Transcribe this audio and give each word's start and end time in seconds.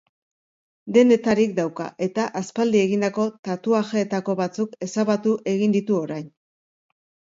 Denetarik 0.95 1.51
dauka 1.59 1.85
eta 2.05 2.25
aspaldi 2.41 2.81
egindako 2.85 3.27
tatuajeetako 3.49 4.37
batzuk 4.43 4.75
ezabatu 4.89 5.37
egin 5.53 5.77
ditu 5.77 6.01
orain. 6.03 6.27